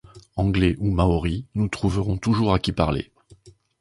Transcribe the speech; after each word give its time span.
Anglais 0.35 0.75
ou 0.79 0.89
Maoris, 0.89 1.43
nous 1.53 1.67
trouverons 1.67 2.17
toujours 2.17 2.55
à 2.55 2.59
qui 2.59 2.71
parler 2.71 3.11